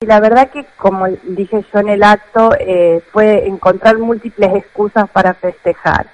Y 0.00 0.06
la 0.06 0.20
verdad 0.20 0.48
que, 0.50 0.64
como 0.76 1.08
dije 1.08 1.64
yo 1.72 1.80
en 1.80 1.88
el 1.88 2.04
acto, 2.04 2.54
eh, 2.60 3.02
fue 3.10 3.48
encontrar 3.48 3.98
múltiples 3.98 4.54
excusas 4.54 5.10
para 5.10 5.34
festejar. 5.34 6.06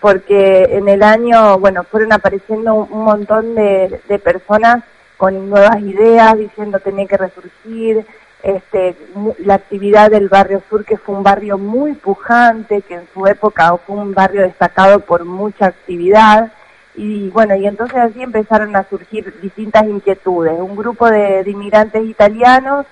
Porque 0.00 0.62
en 0.70 0.88
el 0.88 1.02
año, 1.02 1.58
bueno, 1.58 1.84
fueron 1.84 2.14
apareciendo 2.14 2.74
un 2.74 3.04
montón 3.04 3.54
de, 3.54 4.00
personas 4.24 4.84
con 5.18 5.50
nuevas 5.50 5.80
ideas, 5.82 6.38
diciendo 6.38 6.78
tenía 6.78 7.06
que 7.06 7.18
resurgir, 7.18 8.06
este, 8.42 8.96
la 9.40 9.56
actividad 9.56 10.10
del 10.10 10.30
barrio 10.30 10.62
sur, 10.70 10.86
que 10.86 10.96
fue 10.96 11.14
un 11.14 11.22
barrio 11.22 11.58
muy 11.58 11.92
pujante, 11.92 12.80
que 12.80 12.94
en 12.94 13.08
su 13.12 13.26
época 13.26 13.76
fue 13.86 13.96
un 13.96 14.14
barrio 14.14 14.40
destacado 14.40 15.00
por 15.00 15.26
mucha 15.26 15.66
actividad. 15.66 16.52
Y 16.94 17.28
bueno, 17.28 17.54
y 17.54 17.66
entonces 17.66 17.98
así 17.98 18.22
empezaron 18.22 18.74
a 18.76 18.88
surgir 18.88 19.38
distintas 19.42 19.84
inquietudes. 19.84 20.58
Un 20.58 20.74
grupo 20.74 21.10
de 21.10 21.44
inmigrantes 21.46 22.02
italianos 22.02 22.86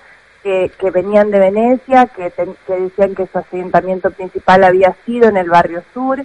que, 0.45 0.91
venían 0.91 1.31
de 1.31 1.39
Venecia, 1.39 2.05
que, 2.05 2.31
decían 2.67 3.15
que 3.15 3.25
su 3.25 3.39
asentamiento 3.39 4.11
principal 4.11 4.63
había 4.63 4.95
sido 5.03 5.27
en 5.27 5.37
el 5.37 5.49
barrio 5.49 5.83
sur 5.91 6.23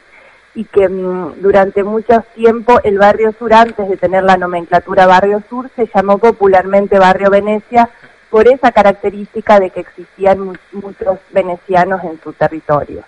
y 0.54 0.64
que 0.64 0.90
mm, 0.90 1.40
durante 1.40 1.82
mucho 1.84 2.22
tiempo 2.34 2.80
el 2.84 2.98
barrio 2.98 3.32
sur, 3.38 3.54
antes 3.54 3.88
de 3.88 3.96
tener 3.96 4.22
la 4.24 4.36
nomenclatura 4.36 5.06
barrio 5.06 5.42
sur, 5.48 5.70
se 5.74 5.88
llamó 5.94 6.18
popularmente 6.18 6.98
barrio 6.98 7.30
Venecia 7.30 7.88
por 8.28 8.46
esa 8.46 8.72
característica 8.72 9.58
de 9.58 9.70
que 9.70 9.80
existían 9.80 10.58
muchos 10.72 11.18
venecianos 11.30 12.04
en 12.04 12.20
su 12.20 12.34
territorio. 12.34 13.02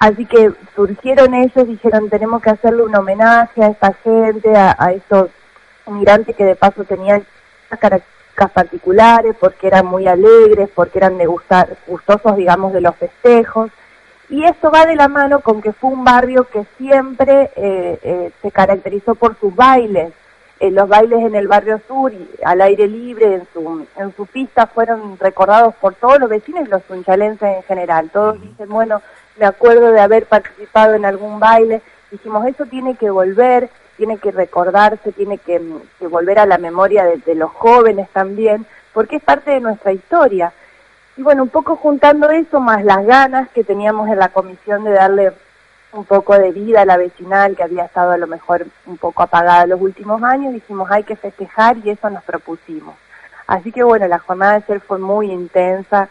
Así 0.00 0.26
que 0.26 0.50
surgieron 0.74 1.34
ellos, 1.34 1.68
dijeron 1.68 2.10
tenemos 2.10 2.42
que 2.42 2.50
hacerle 2.50 2.82
un 2.82 2.96
homenaje 2.96 3.62
a 3.62 3.68
esta 3.68 3.92
gente, 4.02 4.56
a, 4.56 4.74
a 4.76 4.92
estos 4.92 5.30
migrantes 5.86 6.34
que 6.34 6.44
de 6.44 6.56
paso 6.56 6.82
tenían 6.82 7.24
características 7.68 8.19
particulares, 8.48 9.34
porque 9.38 9.66
eran 9.66 9.86
muy 9.86 10.06
alegres, 10.06 10.70
porque 10.72 10.98
eran 10.98 11.18
de 11.18 11.26
gustar, 11.26 11.76
gustosos, 11.86 12.36
digamos, 12.36 12.72
de 12.72 12.80
los 12.80 12.94
festejos. 12.96 13.70
Y 14.28 14.44
esto 14.44 14.70
va 14.70 14.86
de 14.86 14.94
la 14.94 15.08
mano 15.08 15.40
con 15.40 15.60
que 15.60 15.72
fue 15.72 15.90
un 15.90 16.04
barrio 16.04 16.44
que 16.44 16.64
siempre 16.78 17.50
eh, 17.56 17.98
eh, 18.02 18.30
se 18.40 18.50
caracterizó 18.52 19.16
por 19.16 19.36
sus 19.40 19.54
bailes. 19.54 20.12
Eh, 20.60 20.70
los 20.70 20.88
bailes 20.88 21.20
en 21.20 21.34
el 21.34 21.48
barrio 21.48 21.80
sur, 21.88 22.12
y 22.12 22.28
al 22.44 22.60
aire 22.60 22.86
libre, 22.86 23.34
en 23.34 23.48
su, 23.52 23.86
en 23.96 24.14
su 24.14 24.26
pista, 24.26 24.66
fueron 24.66 25.18
recordados 25.18 25.74
por 25.74 25.94
todos 25.94 26.20
los 26.20 26.30
vecinos 26.30 26.64
y 26.64 26.70
los 26.70 26.82
sunchalenses 26.84 27.56
en 27.56 27.62
general. 27.64 28.10
Todos 28.10 28.40
dicen, 28.40 28.68
bueno, 28.68 29.02
me 29.36 29.46
acuerdo 29.46 29.90
de 29.90 30.00
haber 30.00 30.26
participado 30.26 30.94
en 30.94 31.04
algún 31.04 31.40
baile. 31.40 31.82
Dijimos, 32.10 32.46
eso 32.46 32.66
tiene 32.66 32.94
que 32.94 33.10
volver, 33.10 33.68
tiene 34.00 34.16
que 34.16 34.30
recordarse, 34.30 35.12
tiene 35.12 35.36
que, 35.36 35.60
volver 36.08 36.38
a 36.38 36.46
la 36.46 36.56
memoria 36.56 37.04
de, 37.04 37.34
los 37.34 37.50
jóvenes 37.50 38.08
también, 38.14 38.64
porque 38.94 39.16
es 39.16 39.22
parte 39.22 39.50
de 39.50 39.60
nuestra 39.60 39.92
historia. 39.92 40.54
Y 41.18 41.22
bueno, 41.22 41.42
un 41.42 41.50
poco 41.50 41.76
juntando 41.76 42.30
eso, 42.30 42.60
más 42.60 42.82
las 42.82 43.04
ganas 43.04 43.50
que 43.50 43.62
teníamos 43.62 44.08
en 44.08 44.18
la 44.18 44.30
comisión 44.30 44.84
de 44.84 44.92
darle 44.92 45.32
un 45.92 46.06
poco 46.06 46.32
de 46.38 46.50
vida 46.50 46.80
a 46.80 46.86
la 46.86 46.96
vecinal, 46.96 47.54
que 47.54 47.62
había 47.62 47.84
estado 47.84 48.12
a 48.12 48.16
lo 48.16 48.26
mejor 48.26 48.66
un 48.86 48.96
poco 48.96 49.22
apagada 49.22 49.66
los 49.66 49.82
últimos 49.82 50.22
años, 50.22 50.54
dijimos 50.54 50.90
hay 50.90 51.04
que 51.04 51.16
festejar 51.16 51.76
y 51.84 51.90
eso 51.90 52.08
nos 52.08 52.24
propusimos. 52.24 52.94
Así 53.46 53.70
que 53.70 53.82
bueno, 53.82 54.08
la 54.08 54.18
jornada 54.18 54.52
de 54.52 54.64
ayer 54.64 54.80
fue 54.80 54.98
muy 54.98 55.30
intensa, 55.30 56.08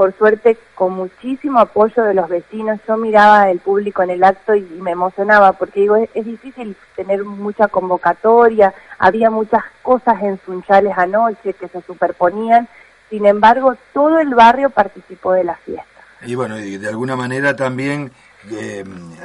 por 0.00 0.16
suerte 0.16 0.56
con 0.74 0.94
muchísimo 0.94 1.60
apoyo 1.60 2.02
de 2.02 2.14
los 2.14 2.26
vecinos. 2.26 2.80
Yo 2.88 2.96
miraba 2.96 3.50
el 3.50 3.58
público 3.58 4.02
en 4.02 4.08
el 4.08 4.24
acto 4.24 4.54
y 4.54 4.62
me 4.62 4.92
emocionaba 4.92 5.52
porque 5.52 5.80
digo, 5.80 5.96
es, 5.96 6.24
difícil 6.24 6.74
tener 6.96 7.22
mucha 7.22 7.68
convocatoria, 7.68 8.72
había 8.98 9.28
muchas 9.28 9.62
cosas 9.82 10.22
en 10.22 10.40
Sunchales 10.42 10.96
anoche 10.96 11.52
que 11.52 11.68
se 11.68 11.82
superponían, 11.82 12.66
sin 13.10 13.26
embargo 13.26 13.76
todo 13.92 14.20
el 14.20 14.34
barrio 14.34 14.70
participó 14.70 15.34
de 15.34 15.44
la 15.44 15.56
fiesta. 15.56 15.84
Y 16.24 16.34
bueno, 16.34 16.56
de 16.56 16.88
alguna 16.88 17.14
manera 17.14 17.54
también 17.54 18.10
eh, 18.52 18.82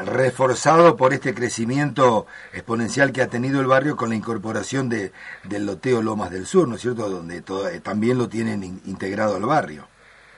reforzado 0.08 0.98
por 0.98 1.14
este 1.14 1.34
crecimiento 1.34 2.28
exponencial 2.52 3.14
que 3.14 3.22
ha 3.22 3.28
tenido 3.28 3.62
el 3.62 3.68
barrio 3.68 3.96
con 3.96 4.10
la 4.10 4.16
incorporación 4.16 4.90
de, 4.90 5.14
del 5.46 5.68
loteo 5.68 6.02
Lomas 6.02 6.32
del 6.32 6.46
Sur, 6.46 6.68
¿no 6.68 6.76
es 6.76 6.82
cierto?, 6.82 7.10
donde 7.10 7.38
eh, 7.38 7.80
también 7.82 8.18
lo 8.18 8.28
tienen 8.28 8.82
integrado 8.84 9.38
al 9.38 9.46
barrio. 9.46 9.88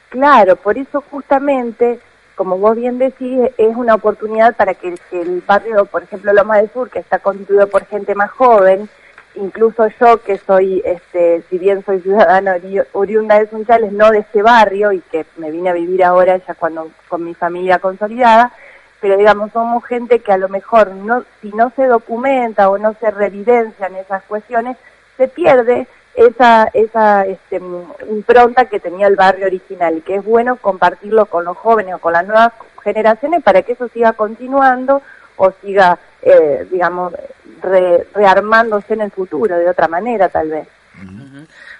Claro, 0.09 0.55
por 0.55 0.77
eso 0.77 1.03
justamente, 1.11 1.99
como 2.35 2.57
vos 2.57 2.75
bien 2.75 2.97
decís, 2.97 3.49
es 3.57 3.75
una 3.75 3.95
oportunidad 3.95 4.55
para 4.55 4.73
que, 4.73 4.95
el 5.11 5.43
barrio, 5.45 5.85
por 5.85 6.03
ejemplo, 6.03 6.31
Loma 6.33 6.57
del 6.57 6.71
Sur, 6.71 6.89
que 6.89 6.99
está 6.99 7.19
constituido 7.19 7.67
por 7.67 7.85
gente 7.85 8.15
más 8.15 8.31
joven, 8.31 8.89
incluso 9.35 9.87
yo 9.99 10.21
que 10.23 10.37
soy, 10.37 10.81
este, 10.85 11.43
si 11.49 11.57
bien 11.57 11.83
soy 11.85 12.01
ciudadana 12.01 12.55
oriunda 12.93 13.37
de 13.37 13.49
Sunchales, 13.49 13.91
no 13.91 14.09
de 14.11 14.19
este 14.19 14.41
barrio 14.41 14.93
y 14.93 15.01
que 15.01 15.25
me 15.35 15.51
vine 15.51 15.69
a 15.69 15.73
vivir 15.73 16.03
ahora 16.03 16.37
ya 16.37 16.53
cuando 16.55 16.89
con 17.09 17.23
mi 17.23 17.33
familia 17.35 17.79
consolidada, 17.79 18.53
pero 19.01 19.17
digamos 19.17 19.51
somos 19.51 19.85
gente 19.85 20.19
que 20.19 20.31
a 20.31 20.37
lo 20.37 20.49
mejor 20.49 20.91
no, 20.91 21.23
si 21.41 21.51
no 21.51 21.71
se 21.75 21.85
documenta 21.85 22.69
o 22.69 22.77
no 22.77 22.95
se 22.99 23.11
revidencian 23.11 23.95
esas 23.95 24.23
cuestiones, 24.23 24.77
se 25.17 25.27
pierde 25.27 25.87
esa, 26.17 26.69
esa 26.73 27.27
este, 27.27 27.61
impronta 28.09 28.65
que 28.65 28.79
tenía 28.79 29.07
el 29.07 29.15
barrio 29.15 29.45
original 29.45 29.97
y 29.97 30.01
que 30.01 30.15
es 30.15 30.25
bueno 30.25 30.55
compartirlo 30.55 31.27
con 31.27 31.45
los 31.45 31.55
jóvenes 31.55 31.93
o 31.93 31.99
con 31.99 32.13
las 32.13 32.25
nuevas 32.25 32.53
generaciones 32.83 33.43
para 33.43 33.61
que 33.61 33.73
eso 33.73 33.87
siga 33.89 34.13
continuando 34.13 35.03
o 35.35 35.53
siga, 35.61 35.99
eh, 36.23 36.67
digamos, 36.71 37.13
rearmándose 37.61 38.95
en 38.95 39.01
el 39.01 39.11
futuro 39.11 39.59
de 39.59 39.69
otra 39.69 39.87
manera 39.87 40.27
tal 40.27 40.49
vez. 40.49 40.67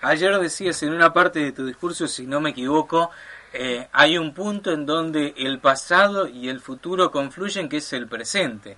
Ayer 0.03 0.38
decías 0.38 0.84
en 0.84 0.94
una 0.94 1.12
parte 1.12 1.40
de 1.40 1.52
tu 1.52 1.66
discurso, 1.66 2.08
si 2.08 2.28
no 2.28 2.40
me 2.40 2.52
equivoco, 2.52 3.09
eh, 3.54 3.88
hay 3.92 4.19
un 4.19 4.36
punto 4.36 4.72
en 4.72 4.86
donde 4.86 5.34
el 5.36 5.58
pasado 5.58 6.28
y 6.28 6.50
el 6.50 6.59
futuro 6.59 7.09
confluyen, 7.09 7.68
que 7.68 7.78
es 7.78 7.92
el 7.94 8.08
presente. 8.08 8.78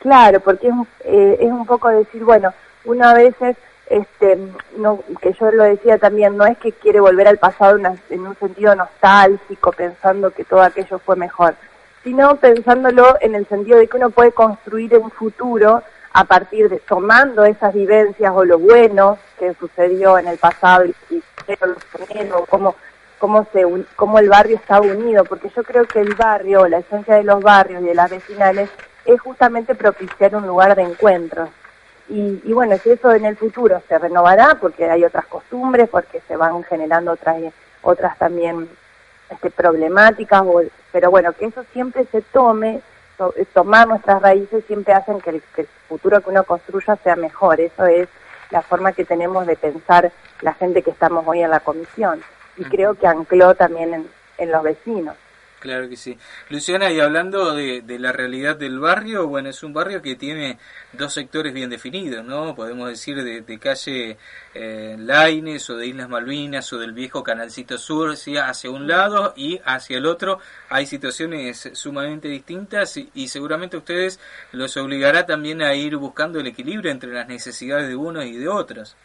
Claro, 0.00 0.40
porque 0.40 0.68
es, 0.68 0.74
eh, 1.06 1.38
es 1.40 1.50
un 1.50 1.64
poco 1.64 1.88
decir, 1.88 2.22
bueno, 2.24 2.52
una 2.84 3.12
a 3.12 3.14
veces 3.14 3.56
este, 3.86 4.38
no, 4.76 5.00
que 5.20 5.32
yo 5.32 5.50
lo 5.50 5.64
decía 5.64 5.98
también, 5.98 6.36
no 6.36 6.46
es 6.46 6.56
que 6.58 6.72
quiere 6.72 7.00
volver 7.00 7.28
al 7.28 7.38
pasado 7.38 7.78
en 8.10 8.26
un 8.26 8.36
sentido 8.36 8.74
nostálgico, 8.74 9.72
pensando 9.72 10.30
que 10.30 10.44
todo 10.44 10.62
aquello 10.62 10.98
fue 10.98 11.16
mejor, 11.16 11.54
sino 12.02 12.36
pensándolo 12.36 13.16
en 13.20 13.34
el 13.34 13.46
sentido 13.46 13.78
de 13.78 13.88
que 13.88 13.96
uno 13.96 14.10
puede 14.10 14.32
construir 14.32 14.96
un 14.96 15.10
futuro 15.10 15.82
a 16.12 16.24
partir 16.24 16.68
de 16.68 16.78
tomando 16.78 17.44
esas 17.44 17.74
vivencias 17.74 18.32
o 18.34 18.44
lo 18.44 18.58
bueno 18.58 19.18
que 19.38 19.52
sucedió 19.54 20.18
en 20.18 20.28
el 20.28 20.38
pasado 20.38 20.84
y, 20.86 20.94
cómo, 22.48 22.74
cómo, 23.18 23.46
se, 23.52 23.64
cómo 23.96 24.18
el 24.18 24.28
barrio 24.28 24.56
está 24.56 24.80
unido, 24.80 25.24
porque 25.24 25.50
yo 25.54 25.62
creo 25.62 25.84
que 25.84 26.00
el 26.00 26.14
barrio, 26.14 26.68
la 26.68 26.78
esencia 26.78 27.16
de 27.16 27.24
los 27.24 27.42
barrios 27.42 27.82
y 27.82 27.86
de 27.86 27.94
las 27.94 28.10
vecinales, 28.10 28.70
es 29.04 29.20
justamente 29.20 29.74
propiciar 29.74 30.34
un 30.36 30.46
lugar 30.46 30.74
de 30.74 30.82
encuentro 30.82 31.48
y, 32.08 32.52
bueno, 32.52 32.76
si 32.78 32.90
eso 32.90 33.12
en 33.12 33.24
el 33.24 33.36
futuro 33.36 33.80
se 33.88 33.98
renovará, 33.98 34.56
porque 34.60 34.90
hay 34.90 35.04
otras 35.04 35.26
costumbres, 35.26 35.88
porque 35.88 36.20
se 36.28 36.36
van 36.36 36.62
generando 36.64 37.12
otras, 37.12 37.36
otras 37.82 38.18
también 38.18 38.68
este, 39.30 39.50
problemáticas, 39.50 40.42
pero 40.92 41.10
bueno, 41.10 41.32
que 41.32 41.46
eso 41.46 41.64
siempre 41.72 42.04
se 42.12 42.20
tome, 42.20 42.82
tomar 43.52 43.88
nuestras 43.88 44.20
raíces 44.20 44.64
siempre 44.66 44.92
hacen 44.92 45.20
que 45.20 45.30
el, 45.30 45.42
futuro 45.88 46.20
que 46.20 46.30
uno 46.30 46.44
construya 46.44 46.96
sea 46.96 47.16
mejor. 47.16 47.60
Eso 47.60 47.86
es 47.86 48.08
la 48.50 48.62
forma 48.62 48.92
que 48.92 49.04
tenemos 49.04 49.46
de 49.46 49.56
pensar 49.56 50.12
la 50.40 50.54
gente 50.54 50.82
que 50.82 50.90
estamos 50.90 51.24
hoy 51.26 51.42
en 51.42 51.50
la 51.50 51.60
comisión. 51.60 52.22
Y 52.56 52.64
creo 52.64 52.94
que 52.94 53.06
ancló 53.06 53.54
también 53.54 54.08
en 54.38 54.52
los 54.52 54.62
vecinos. 54.62 55.16
Claro 55.64 55.88
que 55.88 55.96
sí. 55.96 56.18
Luciana, 56.50 56.92
y 56.92 57.00
hablando 57.00 57.54
de, 57.54 57.82
la 57.98 58.12
realidad 58.12 58.54
del 58.54 58.78
barrio, 58.78 59.28
bueno, 59.28 59.48
es 59.48 59.62
un 59.62 59.72
barrio 59.72 60.02
que 60.02 60.14
tiene 60.14 60.58
dos 60.92 61.14
sectores 61.14 61.54
bien 61.54 61.70
definidos, 61.70 62.22
¿no? 62.22 62.54
Podemos 62.54 62.86
decir 62.90 63.24
de, 63.24 63.58
calle 63.58 64.18
eh, 64.52 64.94
Laines 64.98 65.70
o 65.70 65.78
de 65.78 65.86
Islas 65.86 66.10
Malvinas 66.10 66.70
o 66.74 66.78
del 66.78 66.92
viejo 66.92 67.24
Canalcito 67.24 67.78
Sur, 67.78 68.14
¿sí? 68.18 68.36
hacia 68.36 68.70
un 68.70 68.86
lado 68.86 69.32
y 69.38 69.58
hacia 69.64 69.96
el 69.96 70.04
otro 70.04 70.38
hay 70.68 70.84
situaciones 70.84 71.70
sumamente 71.72 72.28
distintas 72.28 72.98
y, 72.98 73.08
y 73.14 73.28
seguramente 73.28 73.76
a 73.76 73.78
ustedes 73.78 74.20
los 74.52 74.76
obligará 74.76 75.24
también 75.24 75.62
a 75.62 75.74
ir 75.74 75.96
buscando 75.96 76.40
el 76.40 76.46
equilibrio 76.46 76.90
entre 76.90 77.10
las 77.10 77.26
necesidades 77.26 77.88
de 77.88 77.96
unos 77.96 78.26
y 78.26 78.36
de 78.36 78.48
otros. 78.48 78.98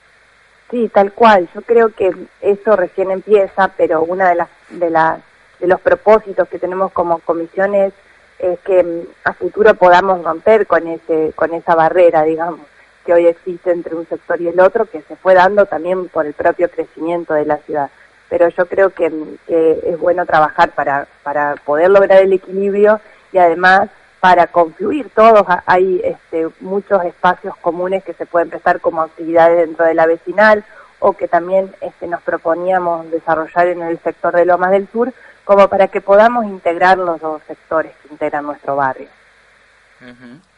Sí, 0.69 0.89
tal 0.93 1.13
cual. 1.13 1.47
Yo 1.55 1.61
creo 1.61 1.87
que 1.87 2.13
eso 2.41 2.75
recién 2.75 3.11
empieza, 3.11 3.69
pero 3.77 4.03
una 4.03 4.27
de 4.27 4.35
las 4.35 4.49
de 4.69 4.89
las 4.89 5.21
de 5.59 5.67
los 5.67 5.79
propósitos 5.81 6.47
que 6.47 6.59
tenemos 6.59 6.91
como 6.91 7.19
comisiones 7.19 7.93
es 8.39 8.59
que 8.59 8.83
mm, 8.83 9.01
a 9.25 9.33
futuro 9.33 9.73
podamos 9.75 10.23
romper 10.23 10.65
con 10.65 10.87
ese 10.87 11.33
con 11.35 11.53
esa 11.53 11.75
barrera, 11.75 12.23
digamos, 12.23 12.61
que 13.05 13.13
hoy 13.13 13.27
existe 13.27 13.71
entre 13.71 13.95
un 13.95 14.07
sector 14.07 14.39
y 14.41 14.47
el 14.47 14.59
otro, 14.59 14.85
que 14.85 15.01
se 15.01 15.15
fue 15.15 15.33
dando 15.33 15.65
también 15.65 16.07
por 16.09 16.25
el 16.25 16.33
propio 16.33 16.69
crecimiento 16.69 17.33
de 17.33 17.45
la 17.45 17.57
ciudad. 17.57 17.89
Pero 18.29 18.47
yo 18.49 18.65
creo 18.67 18.91
que, 18.91 19.09
mm, 19.09 19.37
que 19.47 19.79
es 19.85 19.99
bueno 19.99 20.25
trabajar 20.25 20.71
para 20.71 21.07
para 21.23 21.55
poder 21.65 21.89
lograr 21.89 22.21
el 22.21 22.33
equilibrio 22.33 22.99
y 23.31 23.37
además 23.37 23.89
para 24.19 24.47
confluir 24.47 25.09
todos. 25.09 25.45
Hay 25.65 26.01
este, 26.03 26.49
muchos 26.59 27.03
espacios 27.05 27.55
comunes 27.57 28.03
que 28.03 28.13
se 28.13 28.25
pueden 28.25 28.49
prestar 28.49 28.81
como 28.81 29.01
actividades 29.01 29.67
dentro 29.67 29.85
de 29.85 29.93
la 29.93 30.05
vecinal 30.05 30.65
o 30.99 31.13
que 31.13 31.27
también 31.27 31.73
este, 31.81 32.07
nos 32.07 32.21
proponíamos 32.21 33.09
desarrollar 33.09 33.67
en 33.67 33.81
el 33.81 33.99
sector 33.99 34.35
de 34.35 34.45
Lomas 34.45 34.71
del 34.71 34.87
Sur, 34.89 35.13
como 35.45 35.67
para 35.67 35.87
que 35.87 36.01
podamos 36.01 36.45
integrar 36.45 36.97
los 36.97 37.19
dos 37.19 37.41
sectores 37.47 37.93
que 38.01 38.09
integran 38.09 38.45
nuestro 38.45 38.75
barrio. 38.75 39.07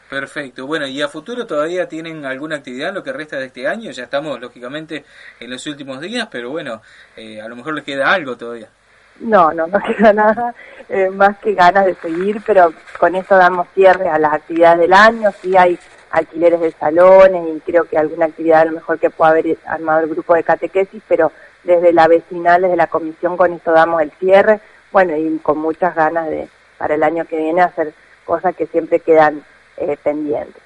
Perfecto. 0.08 0.66
Bueno, 0.66 0.86
¿y 0.86 1.00
a 1.00 1.08
futuro 1.08 1.46
todavía 1.46 1.88
tienen 1.88 2.26
alguna 2.26 2.56
actividad 2.56 2.90
en 2.90 2.96
lo 2.96 3.02
que 3.02 3.12
resta 3.12 3.38
de 3.38 3.46
este 3.46 3.66
año? 3.66 3.90
Ya 3.92 4.04
estamos, 4.04 4.38
lógicamente, 4.38 5.04
en 5.40 5.50
los 5.50 5.66
últimos 5.66 6.00
días, 6.00 6.28
pero 6.30 6.50
bueno, 6.50 6.82
eh, 7.16 7.40
a 7.40 7.48
lo 7.48 7.56
mejor 7.56 7.74
les 7.74 7.84
queda 7.84 8.12
algo 8.12 8.36
todavía. 8.36 8.68
No, 9.20 9.52
no, 9.52 9.66
no 9.66 9.78
queda 9.96 10.12
nada 10.12 10.54
eh, 10.88 11.08
más 11.08 11.38
que 11.38 11.54
ganas 11.54 11.86
de 11.86 11.94
seguir, 11.94 12.42
pero 12.44 12.74
con 12.98 13.14
eso 13.14 13.36
damos 13.36 13.68
cierre 13.74 14.08
a 14.08 14.18
las 14.18 14.34
actividades 14.34 14.80
del 14.80 14.92
año. 14.92 15.30
Sí 15.40 15.56
hay 15.56 15.78
alquileres 16.12 16.60
de 16.60 16.70
salones 16.72 17.56
y 17.56 17.60
creo 17.60 17.84
que 17.84 17.98
alguna 17.98 18.26
actividad 18.26 18.60
a 18.60 18.66
lo 18.66 18.72
mejor 18.72 18.98
que 19.00 19.10
pueda 19.10 19.32
haber 19.32 19.58
armado 19.66 20.00
el 20.00 20.10
grupo 20.10 20.34
de 20.34 20.44
catequesis, 20.44 21.02
pero 21.08 21.32
desde 21.64 21.92
la 21.92 22.06
vecinal, 22.06 22.62
desde 22.62 22.76
la 22.76 22.86
comisión, 22.86 23.36
con 23.36 23.52
eso 23.52 23.72
damos 23.72 24.00
el 24.02 24.12
cierre. 24.12 24.60
Bueno, 24.92 25.16
y 25.16 25.38
con 25.38 25.58
muchas 25.58 25.94
ganas 25.94 26.28
de 26.28 26.48
para 26.76 26.94
el 26.94 27.02
año 27.02 27.24
que 27.24 27.38
viene 27.38 27.62
hacer 27.62 27.94
cosas 28.24 28.54
que 28.54 28.66
siempre 28.66 29.00
quedan 29.00 29.42
eh, 29.76 29.96
pendientes. 30.02 30.62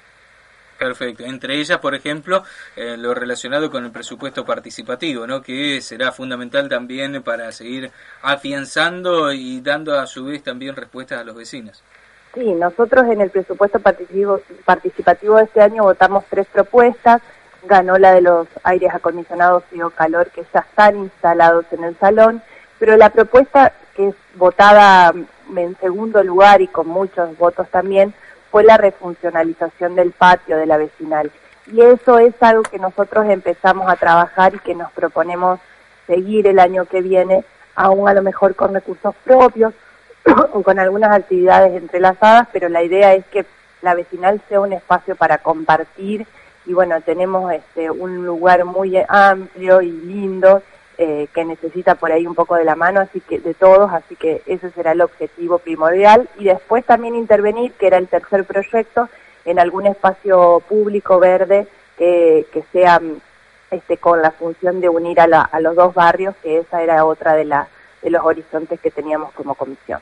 Perfecto. 0.77 1.23
Entre 1.23 1.55
ellas, 1.59 1.79
por 1.79 1.95
ejemplo, 1.95 2.43
eh, 2.75 2.97
lo 2.97 3.13
relacionado 3.13 3.71
con 3.71 3.85
el 3.85 3.91
presupuesto 3.91 4.45
participativo, 4.45 5.25
¿no? 5.25 5.41
que 5.41 5.81
será 5.81 6.11
fundamental 6.11 6.69
también 6.69 7.23
para 7.23 7.51
seguir 7.51 7.91
afianzando 8.21 9.31
y 9.31 9.61
dando 9.61 9.99
a 9.99 10.05
su 10.07 10.25
vez 10.25 10.43
también 10.43 10.75
respuestas 10.75 11.21
a 11.21 11.23
los 11.23 11.35
vecinos. 11.35 11.83
Sí, 12.37 12.53
nosotros 12.53 13.07
en 13.07 13.21
el 13.21 13.31
presupuesto 13.31 13.79
participativo, 13.79 15.37
de 15.37 15.43
este 15.43 15.59
año 15.59 15.81
votamos 15.81 16.23
tres 16.29 16.45
propuestas. 16.45 17.19
Ganó 17.63 17.97
la 17.97 18.13
de 18.13 18.21
los 18.21 18.47
aires 18.61 18.93
acondicionados 18.93 19.63
o 19.83 19.89
calor 19.89 20.29
que 20.29 20.45
ya 20.53 20.59
están 20.59 20.97
instalados 20.97 21.65
en 21.71 21.83
el 21.83 21.97
salón, 21.97 22.43
pero 22.77 22.95
la 22.95 23.09
propuesta 23.09 23.73
que 23.95 24.09
es 24.09 24.15
votada 24.35 25.11
en 25.55 25.77
segundo 25.79 26.21
lugar 26.21 26.61
y 26.61 26.67
con 26.67 26.87
muchos 26.87 27.35
votos 27.39 27.67
también 27.69 28.13
fue 28.51 28.63
la 28.63 28.77
refuncionalización 28.77 29.95
del 29.95 30.11
patio 30.11 30.57
de 30.57 30.67
la 30.67 30.77
vecinal. 30.77 31.31
Y 31.65 31.81
eso 31.81 32.19
es 32.19 32.35
algo 32.41 32.61
que 32.61 32.77
nosotros 32.77 33.25
empezamos 33.27 33.89
a 33.89 33.95
trabajar 33.95 34.53
y 34.53 34.59
que 34.59 34.75
nos 34.75 34.91
proponemos 34.91 35.59
seguir 36.05 36.45
el 36.45 36.59
año 36.59 36.85
que 36.85 37.01
viene, 37.01 37.43
aún 37.75 38.07
a 38.07 38.13
lo 38.13 38.21
mejor 38.21 38.55
con 38.55 38.75
recursos 38.75 39.15
propios 39.23 39.73
con 40.63 40.79
algunas 40.79 41.11
actividades 41.11 41.73
entrelazadas, 41.75 42.47
pero 42.51 42.69
la 42.69 42.83
idea 42.83 43.13
es 43.13 43.25
que 43.27 43.45
la 43.81 43.93
vecinal 43.93 44.41
sea 44.49 44.59
un 44.59 44.73
espacio 44.73 45.15
para 45.15 45.37
compartir 45.37 46.25
y 46.65 46.73
bueno, 46.73 46.99
tenemos 47.01 47.51
este, 47.53 47.89
un 47.89 48.25
lugar 48.25 48.65
muy 48.65 48.97
amplio 49.07 49.81
y 49.81 49.91
lindo 49.91 50.61
eh, 50.97 51.27
que 51.33 51.45
necesita 51.45 51.95
por 51.95 52.11
ahí 52.11 52.27
un 52.27 52.35
poco 52.35 52.55
de 52.55 52.65
la 52.65 52.75
mano 52.75 52.99
así 52.99 53.21
que 53.21 53.39
de 53.39 53.53
todos, 53.53 53.91
así 53.93 54.15
que 54.15 54.41
ese 54.45 54.71
será 54.71 54.91
el 54.91 55.01
objetivo 55.01 55.59
primordial 55.59 56.27
y 56.37 56.45
después 56.45 56.83
también 56.85 57.15
intervenir, 57.15 57.71
que 57.73 57.87
era 57.87 57.97
el 57.97 58.07
tercer 58.07 58.45
proyecto, 58.45 59.07
en 59.45 59.59
algún 59.59 59.85
espacio 59.85 60.61
público 60.67 61.19
verde 61.19 61.67
que, 61.97 62.45
que 62.51 62.63
sea 62.73 62.99
este, 63.71 63.97
con 63.97 64.21
la 64.21 64.31
función 64.31 64.81
de 64.81 64.89
unir 64.89 65.21
a, 65.21 65.27
la, 65.27 65.41
a 65.41 65.59
los 65.61 65.75
dos 65.75 65.93
barrios, 65.93 66.35
que 66.43 66.59
esa 66.59 66.81
era 66.81 67.05
otra 67.05 67.33
de, 67.33 67.45
la, 67.45 67.67
de 68.01 68.09
los 68.09 68.25
horizontes 68.25 68.79
que 68.79 68.91
teníamos 68.91 69.31
como 69.33 69.55
comisión. 69.55 70.01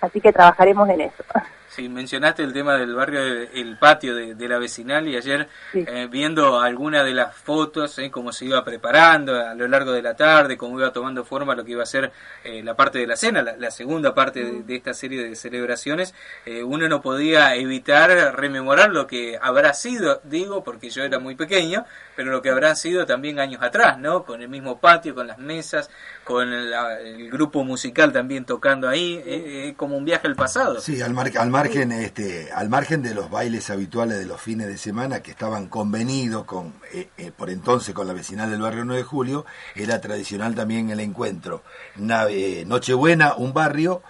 Así 0.00 0.20
que 0.20 0.32
trabajaremos 0.32 0.88
en 0.88 1.00
eso. 1.02 1.24
Sí, 1.78 1.88
mencionaste 1.88 2.42
el 2.42 2.52
tema 2.52 2.76
del 2.76 2.94
barrio, 2.94 3.20
el 3.20 3.76
patio 3.78 4.12
de, 4.14 4.48
la 4.48 4.58
vecinal 4.58 5.06
y 5.06 5.16
ayer 5.16 5.46
eh, 5.74 6.08
viendo 6.10 6.58
alguna 6.60 7.04
de 7.04 7.12
las 7.12 7.36
fotos, 7.36 7.98
eh, 8.00 8.10
cómo 8.10 8.32
se 8.32 8.46
iba 8.46 8.64
preparando 8.64 9.36
a 9.36 9.54
lo 9.54 9.68
largo 9.68 9.92
de 9.92 10.02
la 10.02 10.16
tarde, 10.16 10.56
cómo 10.56 10.80
iba 10.80 10.92
tomando 10.92 11.24
forma 11.24 11.54
lo 11.54 11.64
que 11.64 11.72
iba 11.72 11.84
a 11.84 11.86
ser 11.86 12.10
eh, 12.42 12.64
la 12.64 12.74
parte 12.74 12.98
de 12.98 13.06
la 13.06 13.16
cena, 13.16 13.42
la, 13.42 13.70
segunda 13.70 14.12
parte 14.12 14.62
de, 14.62 14.74
esta 14.74 14.92
serie 14.92 15.22
de 15.22 15.36
celebraciones, 15.36 16.14
uno 16.64 16.88
no 16.88 17.00
podía 17.00 17.54
evitar 17.54 18.34
rememorar 18.34 18.90
lo 18.90 19.06
que 19.06 19.38
habrá 19.40 19.72
sido, 19.74 20.20
digo, 20.24 20.64
porque 20.64 20.90
yo 20.90 21.04
era 21.04 21.20
muy 21.20 21.36
pequeño, 21.36 21.84
pero 22.16 22.32
lo 22.32 22.42
que 22.42 22.50
habrá 22.50 22.74
sido 22.74 23.06
también 23.06 23.38
años 23.38 23.62
atrás, 23.62 23.98
¿no? 23.98 24.24
Con 24.24 24.42
el 24.42 24.48
mismo 24.48 24.80
patio, 24.80 25.14
con 25.14 25.26
las 25.26 25.38
mesas, 25.38 25.90
con 26.24 26.52
el, 26.52 27.30
grupo 27.30 27.62
musical 27.62 28.12
también 28.12 28.44
tocando 28.44 28.88
ahí, 28.88 29.74
como 29.76 29.87
un 29.96 30.04
viaje 30.04 30.26
al 30.26 30.36
pasado. 30.36 30.80
Sí, 30.80 31.00
al, 31.00 31.16
al 31.16 31.50
margen 31.50 31.92
este 31.92 32.50
al 32.52 32.68
margen 32.68 33.02
de 33.02 33.14
los 33.14 33.30
bailes 33.30 33.70
habituales 33.70 34.18
de 34.18 34.26
los 34.26 34.40
fines 34.40 34.66
de 34.66 34.78
semana 34.78 35.20
que 35.20 35.30
estaban 35.30 35.68
convenidos 35.68 36.44
con 36.44 36.74
eh, 36.92 37.08
eh, 37.16 37.32
por 37.36 37.50
entonces 37.50 37.94
con 37.94 38.06
la 38.06 38.12
vecinal 38.12 38.50
del 38.50 38.60
barrio 38.60 38.84
9 38.84 39.02
de 39.02 39.04
julio 39.04 39.46
era 39.74 40.00
tradicional 40.00 40.54
también 40.54 40.90
el 40.90 41.00
encuentro 41.00 41.62
eh, 42.30 42.64
Nochebuena 42.66 43.34
un 43.34 43.52
barrio 43.52 44.02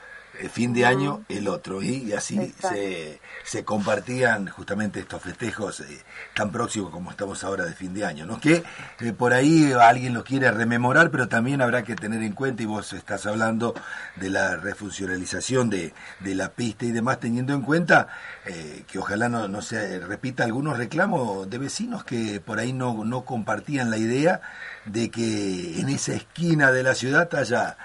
fin 0.53 0.73
de 0.73 0.87
año 0.87 1.25
el 1.29 1.49
otro. 1.49 1.83
Y, 1.83 2.13
así 2.13 2.55
se, 2.61 3.21
se, 3.45 3.65
compartían 3.65 4.49
justamente 4.49 5.01
estos 5.01 5.23
festejos 5.23 5.81
eh, 5.81 5.99
tan 6.35 6.53
próximos 6.53 6.91
como 6.91 7.11
estamos 7.11 7.43
ahora 7.45 7.65
de 7.65 7.73
fin 7.73 7.93
de 7.95 8.05
año, 8.05 8.27
¿no? 8.27 8.41
Que 8.41 8.63
eh, 9.01 9.13
por 9.13 9.33
ahí 9.33 9.73
alguien 9.73 10.15
lo 10.15 10.25
quiere 10.25 10.51
rememorar, 10.51 11.11
pero 11.11 11.29
también 11.29 11.61
habrá 11.61 11.83
que 11.83 11.97
tener 11.97 12.23
en 12.23 12.33
cuenta, 12.33 12.63
y 12.63 12.67
vos 12.67 12.93
estás 12.93 13.27
hablando 13.27 13.75
de 14.17 14.31
la 14.31 14.57
refuncionalización 14.57 15.71
de, 15.71 15.93
de 16.21 16.35
la 16.35 16.51
pista 16.51 16.85
y 16.85 16.93
demás, 16.93 17.21
teniendo 17.21 17.55
en 17.55 17.63
cuenta 17.63 18.09
eh, 18.47 18.85
que 18.87 18.99
ojalá 18.99 19.29
no, 19.29 19.49
no 19.49 19.63
se 19.63 19.99
repita 20.01 20.45
algunos 20.45 20.79
reclamos 20.79 21.51
de 21.51 21.59
vecinos 21.59 22.05
que 22.05 22.41
por 22.41 22.59
ahí 22.59 22.73
no, 22.73 23.05
no 23.05 23.25
compartían 23.25 23.91
la 23.91 23.99
idea 23.99 24.41
de 24.85 25.11
que 25.11 25.81
en 25.81 25.89
esa 25.89 26.15
esquina 26.15 26.73
de 26.73 26.83
la 26.83 26.95
ciudad 26.95 27.33
haya 27.35 27.77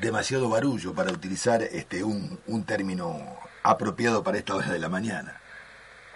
demasiado 0.00 0.48
barullo 0.48 0.94
para 0.94 1.12
utilizar 1.12 1.62
este 1.62 2.04
un, 2.04 2.38
un 2.46 2.64
término 2.64 3.16
apropiado 3.62 4.22
para 4.22 4.38
esta 4.38 4.54
hora 4.54 4.68
de 4.68 4.78
la 4.78 4.88
mañana. 4.88 5.40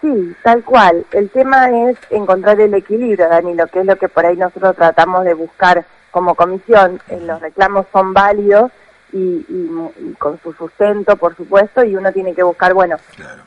Sí, 0.00 0.37
tal 0.43 0.62
cual. 0.64 1.07
El 1.12 1.31
tema 1.31 1.71
es 1.71 1.97
encontrar 2.11 2.61
el 2.61 2.75
equilibrio, 2.75 3.28
Dani, 3.28 3.54
lo 3.54 3.66
que 3.69 3.81
es 3.81 3.87
lo 3.87 3.97
que 3.97 4.09
por 4.09 4.26
ahí 4.26 4.37
nosotros 4.37 4.76
tratamos 4.76 5.25
de 5.25 5.35
buscar 5.35 5.87
como 6.11 6.35
comisión. 6.35 7.00
Eh, 7.09 7.21
los 7.25 7.40
reclamos 7.40 7.87
son 7.90 8.12
válidos 8.12 8.71
y, 9.12 9.47
con 10.19 10.40
su 10.43 10.52
sustento, 10.52 11.16
por 11.16 11.37
supuesto, 11.37 11.85
y 11.85 11.97
uno 11.97 12.12
tiene 12.12 12.35
que 12.35 12.43
buscar, 12.43 12.75
bueno, 12.75 12.97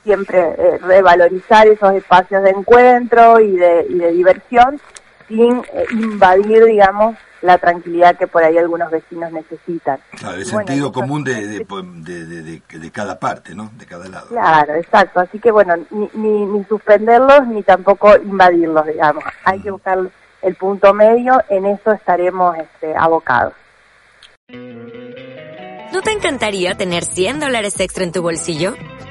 siempre 0.04 0.40
eh, 0.40 0.78
revalorizar 0.82 1.68
esos 1.68 1.94
espacios 1.94 2.42
de 2.44 2.52
encuentro 2.52 3.40
y 3.40 3.52
de, 3.56 3.86
y 3.90 3.98
de 4.00 4.12
diversión 4.14 4.80
sin 5.28 5.58
eh, 5.74 5.86
invadir, 5.92 6.64
digamos, 6.66 7.18
la 7.42 7.58
tranquilidad 7.58 8.18
que 8.18 8.28
por 8.28 8.44
ahí 8.44 8.58
algunos 8.58 8.90
vecinos 8.92 9.32
necesitan. 9.32 10.00
Claro, 10.12 10.38
el 10.38 10.46
sentido 10.46 10.92
común 10.92 11.24
de, 11.24 11.48
de, 11.48 12.62
de, 12.70 12.92
cada 12.92 13.20
parte, 13.20 13.54
¿no? 13.54 13.72
De 13.78 13.86
cada 13.86 14.08
lado. 14.08 14.28
Claro, 14.28 14.76
exacto. 14.76 15.20
Así 15.20 15.40
que 15.40 15.52
bueno, 15.52 15.76
ni, 15.92 16.10
ni, 16.14 16.46
ni 16.46 16.64
suspenderlos 16.66 17.48
ni 17.48 17.64
tampoco 17.64 18.16
invadirlos, 18.18 18.86
digamos. 18.86 19.24
Hay 19.44 19.62
que 19.62 19.72
buscar 19.72 20.00
el 20.42 20.56
punto 20.56 20.94
medio, 20.94 21.42
en 21.50 21.66
eso 21.66 21.92
estaremos 21.92 22.58
este, 22.58 22.96
abocados. 22.96 23.54
¿No 24.50 26.02
te 26.02 26.12
encantaría 26.12 26.76
tener 26.76 27.04
100 27.04 27.40
dólares 27.40 27.80
extra 27.80 28.04
en 28.04 28.12
tu 28.12 28.22
bolsillo? 28.22 28.76